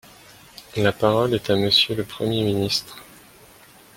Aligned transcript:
La 0.77 0.91
parole 0.93 1.35
est 1.35 1.51
à 1.51 1.55
Monsieur 1.55 1.93
le 1.93 2.03
Premier 2.03 2.43
ministre. 2.43 2.97